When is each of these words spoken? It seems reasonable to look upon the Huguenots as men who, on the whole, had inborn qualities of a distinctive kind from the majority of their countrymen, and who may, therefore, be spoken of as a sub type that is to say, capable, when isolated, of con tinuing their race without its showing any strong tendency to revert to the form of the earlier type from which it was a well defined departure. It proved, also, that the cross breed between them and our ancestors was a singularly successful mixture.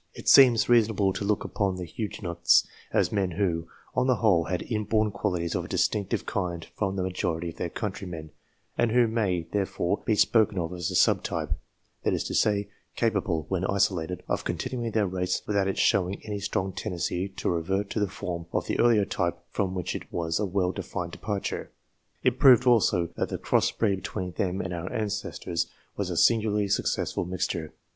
It 0.15 0.27
seems 0.27 0.67
reasonable 0.67 1.13
to 1.13 1.23
look 1.23 1.43
upon 1.43 1.75
the 1.75 1.85
Huguenots 1.85 2.67
as 2.91 3.11
men 3.11 3.29
who, 3.33 3.67
on 3.93 4.07
the 4.07 4.15
whole, 4.15 4.45
had 4.45 4.63
inborn 4.63 5.11
qualities 5.11 5.53
of 5.53 5.65
a 5.65 5.67
distinctive 5.67 6.25
kind 6.25 6.65
from 6.75 6.95
the 6.95 7.03
majority 7.03 7.49
of 7.49 7.57
their 7.57 7.69
countrymen, 7.69 8.31
and 8.75 8.89
who 8.89 9.07
may, 9.07 9.43
therefore, 9.51 10.01
be 10.03 10.15
spoken 10.15 10.57
of 10.57 10.73
as 10.73 10.89
a 10.89 10.95
sub 10.95 11.21
type 11.21 11.51
that 12.01 12.13
is 12.15 12.23
to 12.23 12.33
say, 12.33 12.67
capable, 12.95 13.45
when 13.49 13.63
isolated, 13.63 14.23
of 14.27 14.43
con 14.43 14.57
tinuing 14.57 14.91
their 14.91 15.05
race 15.05 15.43
without 15.45 15.67
its 15.67 15.79
showing 15.79 16.19
any 16.25 16.39
strong 16.39 16.73
tendency 16.73 17.29
to 17.29 17.51
revert 17.51 17.91
to 17.91 17.99
the 17.99 18.07
form 18.09 18.47
of 18.53 18.65
the 18.65 18.79
earlier 18.79 19.05
type 19.05 19.37
from 19.51 19.75
which 19.75 19.95
it 19.95 20.11
was 20.11 20.39
a 20.39 20.45
well 20.47 20.71
defined 20.71 21.11
departure. 21.11 21.69
It 22.23 22.39
proved, 22.39 22.65
also, 22.65 23.09
that 23.17 23.29
the 23.29 23.37
cross 23.37 23.69
breed 23.69 23.97
between 23.97 24.31
them 24.31 24.61
and 24.61 24.73
our 24.73 24.91
ancestors 24.91 25.67
was 25.95 26.09
a 26.09 26.17
singularly 26.17 26.69
successful 26.69 27.23
mixture. 27.25 27.71